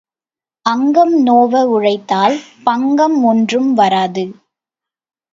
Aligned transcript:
அங்கம் 0.65 1.23
நோவ 1.23 1.63
உழைத்தால் 1.67 2.35
பங்கம் 2.63 3.23
ஒன்றும் 3.23 3.73
வராது. 3.73 4.23